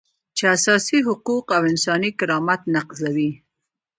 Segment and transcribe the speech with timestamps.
[0.37, 3.31] چې اساسي حقوق او انساني کرامت نقضوي.